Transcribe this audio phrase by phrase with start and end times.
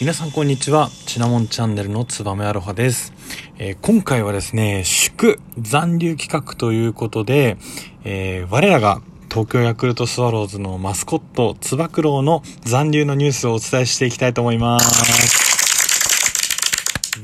[0.00, 0.90] 皆さんこんにちは。
[1.06, 3.14] シナモンチャンネルのツバメアロハです。
[3.56, 7.56] えー、今回はですね、祝残留企画ということで、
[8.04, 9.00] えー、我らが
[9.30, 15.43] 東京ヤクルトスワローズのマスコット、つば九郎の残留のニュースをお伝えしていきたいと思います。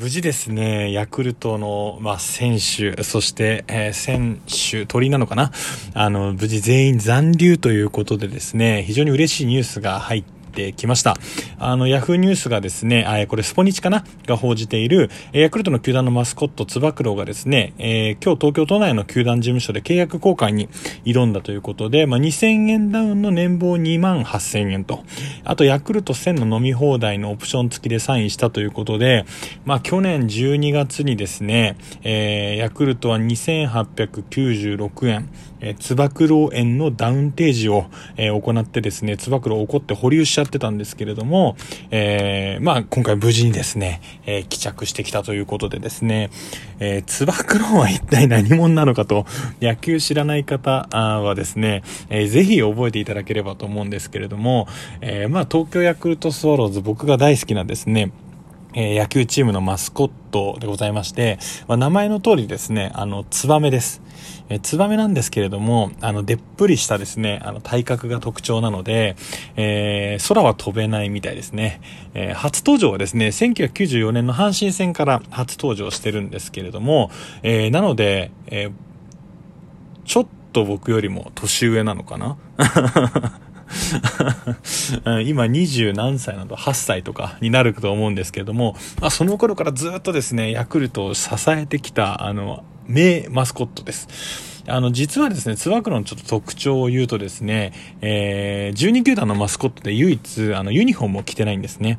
[0.01, 5.53] 無事ですね、ヤクルトの、まあ、選手、そして、えー、選手、鳥なのかな？
[5.93, 11.17] あの、無事全員残留ということでですね、非常に嬉しいニュースが入ってってきました。
[11.59, 14.05] あの、ヤフーニュースがですね、あこれスポニチかな？
[14.27, 20.69] が報じている、ヤクルトの球団のマスコット、つば九郎がですね、えー、今日東京都内の球団事務所で契約更改に
[21.05, 25.05] 挑んだということで、まあ、2000円ダウンの年俸2万8000円と、
[25.45, 29.25] あとヤクルト1000の飲み放題のオプション付きでサインしたということで、
[29.65, 35.29] まあ、去年12月にですね、えー、ヤクルトは2896円、
[35.61, 41.57] えー、つば九郎円のダウン提示を、えー、行ってですね、つば九郎怒って保留しゃってたんですけれども、
[41.91, 46.31] えー、まあ、今回無事にですね、えー、帰着してきたということでですね、
[46.79, 49.27] えー、つば九郎は一体何者なのかと、
[49.61, 54.67] 野球知らない方はですね、えー、ぜひ覚えていただければと思うんですけれども、
[55.01, 58.13] えー、まあ、東京ヤクルトスワローズ、僕が大好きなですね、
[58.75, 64.01] えー、野球チームのマスコットでございまして、まあ、名前の通りですね、あの、ツバメです。
[64.51, 69.15] えツバメなんですけれども、あの、でっぷりしたですね、あの、体格が特徴なので、
[69.57, 71.81] えー、空は飛べないみたいですね。
[72.15, 77.13] えー、初登場はですね、1994年の阪神戦から初登場してるんですけれども、
[77.45, 78.73] えー、なので、えー、
[80.05, 82.37] ちょっと僕よりも年上なのかな？
[85.25, 94.63] 今二十何歳など8歳とかになると思うんですけれども、まあ、その頃からずっとですね、ヤクルトを支えてきた、あの、名マスコットです。
[94.67, 101.99] あの、実はですね、つば九郎のちょっと特徴を言うとですね、えー、12球団のマスコットで唯一、あの、ユニフォームを着てないんですね。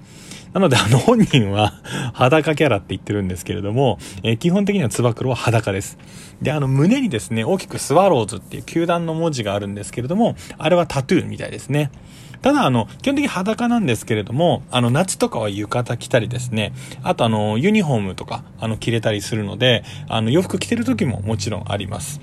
[0.53, 1.73] なので、あの、本人は
[2.13, 5.97] 裸キャラって言ってるんですけれども、えー、基本的にはつば九郎は裸です。
[6.41, 11.91] で、あの、胸にですね、大きくスワローズっていう球団の文字があるんですけれども、あれはタトゥーみたいですね。
[12.41, 16.73] ただ、あの、基本的に裸なんですけれども、あの、夏とかは浴衣着たりですね、
[17.03, 22.19] あとあの、ユニフォームとか、あの、着れたりするので、あの、洋服着てる時ももちろんあります。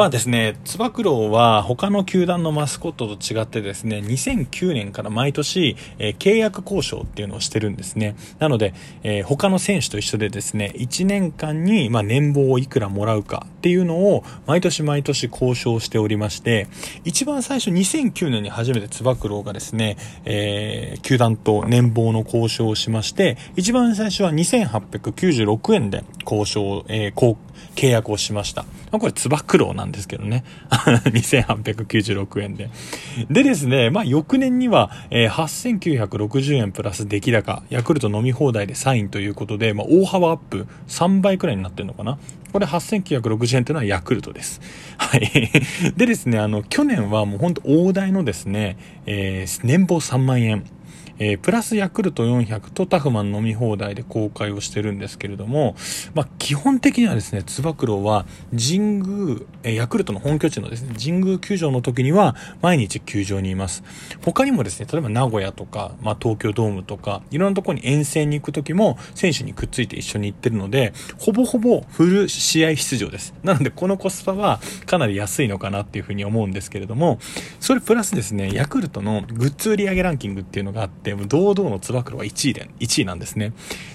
[0.00, 8.16] まあですね、つば九郎は他の球団のマスコットと違ってですね、2009年から毎年、えー、契約交渉っていうのをしてるんですね。
[8.38, 8.72] なので、
[9.02, 16.68] えー、他の選手と一緒でですね、1年間に、まあ、年俸をいくらもらうかっていうのを毎年毎年交渉しておりまして、
[17.04, 27.36] 一番最初2009年に初めてつば九郎がですね、えー、球団と年俸の交渉をしまして、一番最初は2896円で交渉、えー、
[27.74, 28.62] 契約をしました。
[28.90, 30.44] まあ、これ、つば九郎なんですけどね。
[30.70, 32.70] 2896円で。
[33.30, 42.18] でですね、まあ、翌年には、えー、8960円プラス出来高、ヤクルト飲み放題でサインということで、まあ、大幅アップ、3倍くらいになってるのかな。
[42.52, 44.60] これ8960円っていうのはヤクルトです。
[44.98, 45.30] はい。
[45.96, 48.76] でですね、あの、去年はもうほんと大台のですね、
[49.06, 50.64] えー、年俸3万円。
[51.20, 55.76] えー、プラスヤクルト400とタフマン飲み放題で公開をしてるんですけれども、
[56.14, 63.84] まあ、基本的にはですね、つば九郎は神宮、えー、ヤクルトの本拠地のですね、神宮球場の時には毎日球場にいます。
[64.24, 73.34] 他にもですね、例えば名古屋とか、まあ、東京ドームとか、いろんなとこに遠征に行く時も選手にくっついて一緒に行ってるので、ほぼほぼフル試合出場です。
[73.42, 77.18] なので、このコスパはかなり安いのかなっていうふうに思うんですけれども、
[77.60, 83.52] それプラスですね、ヤクルトのグッズ売上ランキングっていうのがあって、でも堂々のつば九郎は1位で、1位なんですね。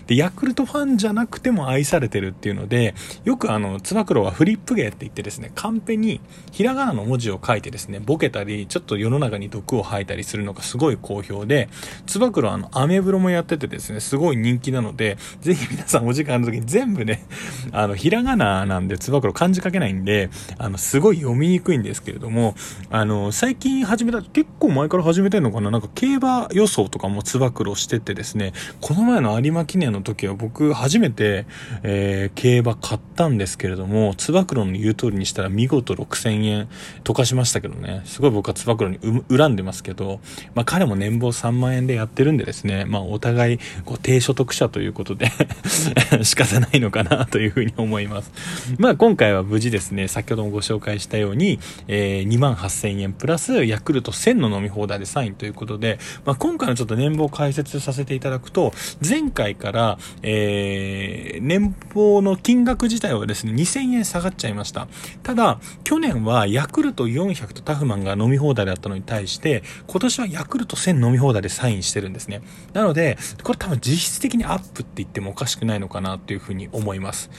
[0.07, 2.93] で、ヤクルトファンじゃなくても愛されてるっていうので、
[3.23, 6.19] よくあの、つば九郎はフリップ芸って言ってですね、カンペに
[6.51, 11.69] ひらがなの文字を書いてですね、ボケたり、ちょっと世の中に毒を吐いたりするのがすごい好評で、
[12.05, 17.25] つば九郎あの、アメブロもやっててですね、すごい人気なので、ぜひ皆さんお時間の時に全部ね、
[17.71, 22.55] あの、ひらがななんでつば九郎漢字書けないんで、あの、すごい読みにくいんですけれども、
[22.89, 31.45] あの、最近始めた、結構前から始めてんのかななんか競馬予想とかかもつば九郎しててですね、この前の有馬記念の時は僕初めて、
[31.83, 36.67] えー、競馬買ったんですけれども、つば九郎の言う通りにしたら見事6000円
[37.03, 38.99] 溶かしましたけどね、すごい僕はつば九郎に
[39.29, 40.19] 恨んでますけど、
[40.53, 45.31] まあ彼も年俸3万円でやってるんでですね、まあお互いこう低所得者ということで
[46.23, 48.31] 仕方ないのかなというふうに思います。
[48.77, 58.73] まあ今回は無事ですね、先ほどもご紹介したように、えー、2万8000円プラスヤクルト1000の飲み放題でサインということで、まあ今回のちょっと年俸解説させていただくと、
[59.07, 64.87] 前回から、えー、年俸の金額自体はですね、2000円下がっちゃいました。
[65.23, 72.41] ただ、去年はヤクルト400とタフマンが飲み放題だったのに対して、今年はヤクルト1000飲み放題でサインしてるんですね。
[72.73, 77.29] なので、これ多分実質的にアップって言ってもおかしくないのかなというふうに思います。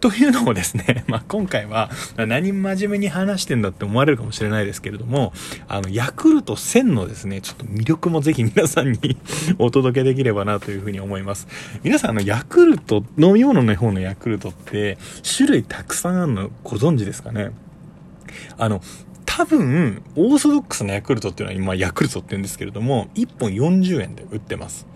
[0.00, 5.32] というのもですね、 まあ、今回は何真面目に話してんだって思われるかもしれないですけれども、
[5.68, 8.95] あの、ヤクルト1000のですね、ちょっと魅力もぜひ皆さんに
[9.58, 11.46] お届けできればなというふうに思います。
[11.82, 14.98] 皆さん、あの、ヤクルト、飲み物の方のヤクルトって、
[15.36, 17.50] 種類たくさんあるのご存知ですかね？
[18.58, 18.80] あの、
[19.24, 24.86] 多分、オーソドックスなヤクルトっていうのは今ヤクルトって言うんですけれども、1本40円で売ってます。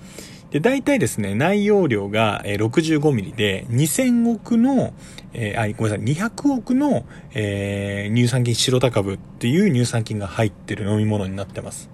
[0.51, 4.93] で、大体ですね、内容量が65ミリで、2000億の、
[5.33, 7.05] えー、あ、ごめんなさい、200億の、
[7.35, 11.89] えー、乳酸菌白高部っていう乳酸菌が入ってる飲み物になってます。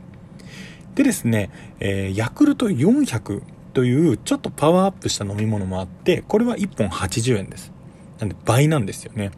[0.96, 3.42] でですね、えー、ヤクルト400
[3.74, 7.70] というちょっとパワーアップした飲み物もあって、これは1本80円です。
[8.18, 9.30] なんで倍なんですよね。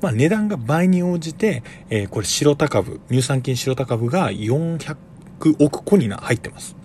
[0.00, 4.96] まあ値段が倍に応じて、えー、これ白高部、乳酸菌白高部が400
[5.58, 6.76] 億個にな入ってます。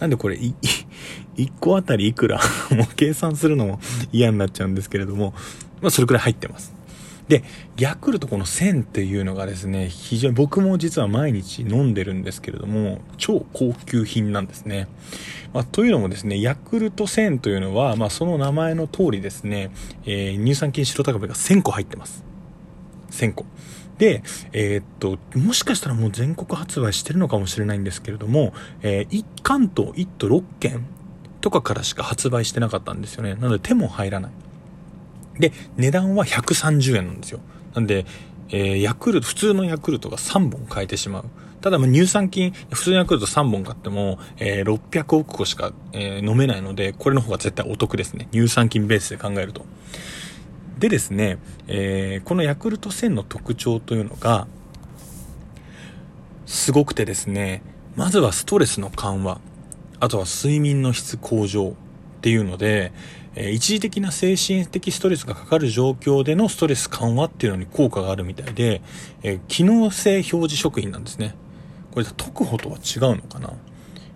[0.00, 2.40] なんでこれ、1 個あたりいくら
[2.74, 3.78] もう計算するのも
[4.10, 5.32] 嫌になっちゃうんですけれども、
[5.80, 6.74] まあそれくらい入ってます。
[7.30, 7.44] で、
[7.78, 14.88] ヤクルトこの1000っていうのがですね、非常に僕も実は毎日飲んでるんですけれども、超高級品なんですね。
[15.52, 19.70] まあ、というのもですね、ヤクルト1000というのは、まあ、その名前の通りですね、
[20.06, 22.24] えー、乳酸菌白高部が1000個入ってます。
[23.12, 23.46] 1000個。
[23.98, 28.52] で、えー、っと、もしかしたらもう全国発売してるのかもしれないんですけれども、
[28.82, 30.84] えー、関東1都6県
[31.40, 33.36] とかからしか発売してなかったんですよね。
[33.36, 34.32] なので手も入らない。
[35.38, 37.40] で、値段は130円なんですよ。
[37.74, 38.04] なんで、
[38.50, 41.24] えー、ヤクルト、普通のヤクルトが3本買えてしまう。
[41.60, 48.28] ただ、乳酸菌、普通のヤクルト3本買っても、えー、600億個しか、えー、飲めないので、これの方が絶対お得ですね。
[48.32, 49.64] 乳酸菌ベースで考えると。
[50.78, 51.38] でですね、
[51.68, 54.46] えー、このヤクルト1000の特徴というのが、
[56.46, 57.62] すごくてですね、
[57.96, 59.40] まずはストレスの緩和、
[60.00, 61.72] あとは睡眠の質向上っ
[62.22, 62.92] ていうので、
[63.34, 68.82] え一時的な精神的ストレスがかかる状況でのストレス緩和っていうのに効果があるみたいで、
[69.22, 71.34] え機能性表示食品なんですね。
[71.92, 73.52] これ特保とは違うのかな？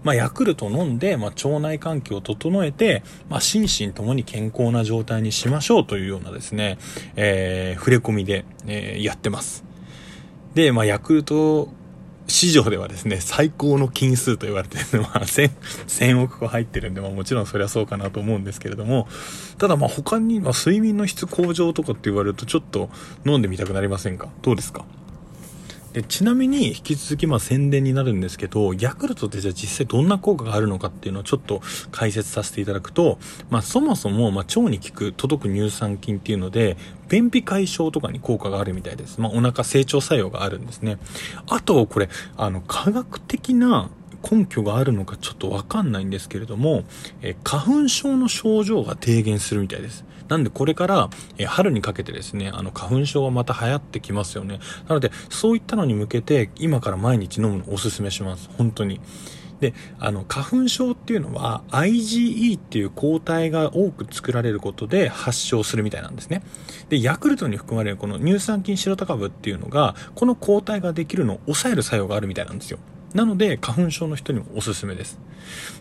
[0.02, 6.76] まあ、ヤクルト飲んで、まあ、腸内環境を整えて、まあ、心身ともに健康な状態にしましょうというようなですね、
[7.16, 9.64] えー、触れ込みで、えー、やってます。
[10.52, 11.68] で、まあ、ヤクルト
[12.26, 15.50] 市場ではですね、最高の金数と言われてるのは1000、
[15.86, 19.06] 1000億個入ってるんで、まあもちろんそりゃそうかなと思うんですけれども、
[19.58, 22.88] ただまあ他に、まあ睡眠の質向上とかって言われるとちょっと
[23.26, 24.28] 飲んでみたくなりませんか？
[24.42, 24.84] どうですか？
[25.94, 31.62] でちなみに引き続きまあ宣伝になるんですけど、ヤクルトってじゃあ実際どんな効果があるのかっていうのをちょっと
[31.92, 36.76] 解説させていただくと、まあそもそもま腸に効く届く乳酸菌っていうので、
[37.08, 39.20] 便秘解消とかに効果があるみたいです。
[39.20, 40.98] まあお腹成長作用があるんですね。
[41.48, 43.88] あとこれ、あの科学的な
[44.28, 46.82] 根拠があるのかちょっとわかんないんですけれども、
[47.22, 50.04] え花粉症の症状が低減するみたいです。
[50.28, 54.60] なんでこれから、え春にかけてですね、あの花粉症はまた流行ってきますよね。
[54.88, 58.50] なので、そういったのに向けて、今から毎日飲むのをおすすめします。
[58.56, 59.00] 本当に。
[59.60, 66.42] で、あの、花粉症っていうのは IgE っていう抗体が多く作られることで発症するみたいなんですね。
[66.88, 72.78] で、ヤクルトに含まれるこの乳酸菌白タ株っていうのが、この抗体ができるのを抑える作用があるみたいなんですよ。
[73.14, 75.18] なので、花粉症の人にもおすすめです。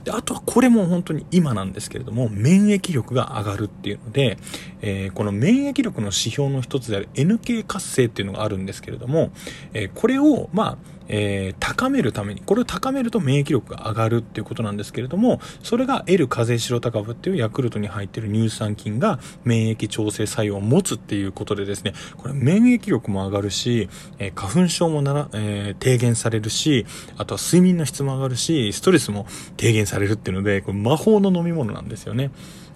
[0.04, 4.38] で、あとはこれも本当に今なんですけれども、免疫力が上がるっていうので、
[4.82, 9.32] えー、この免疫力の指標の一つである NK 活性っていうのがあるんですけれども、
[9.74, 26.86] えー、これを、まあ、えー、高めるために、これを高めると免疫力が上がるっていうことなんですけれども、それが L 風邪白高部っていうヤクルトに入ってる乳酸菌が免疫調整作用を持つっていうことでですね、これ免疫力も上がるし、えー、花粉症もなら、えー、低減されるし、
[27.18, 29.26] あとは睡眠の質も上がるし、ストレスも
[29.58, 32.32] 低減されるっていうので、これ魔法の飲み物なんですよね。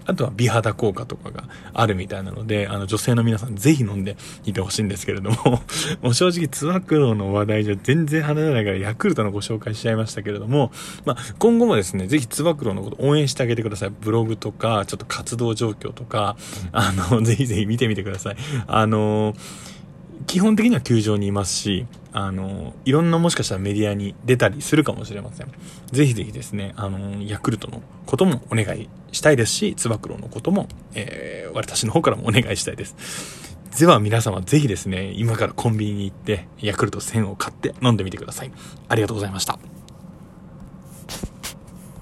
[0.08, 5.62] あとは美肌効果とかがあるみたいなので、あの女性の皆さんぜひ飲んでいてほしいんですけれども、
[6.02, 10.72] もう正直つば九郎の話題じゃ全然離れないからヤクルトのご紹介しちゃいましたけれども、
[11.06, 13.92] まあ、今後もですね、ぜひつば九郎のこと応援してあげてください。
[14.02, 16.38] ブログとか、ちょっと活動状況とか、
[16.72, 18.38] あの、ぜひぜひ見てみてください。
[18.68, 19.34] あの
[20.28, 25.52] 基本的には球場にいますし、あの、いろんなもしかしたらメディアに出たりするかもしれません。
[25.92, 32.96] ぜひぜひですね、あの、ヤクルトのこともお願いしたいですし、つば九郎のことも、えー、私の方からもお願いしたいです。
[33.80, 38.52] では皆様ぜひですね、今からコンビニに行って、ヤクルト1000を買って飲んでみてください。
[38.90, 39.77] ありがとうございました。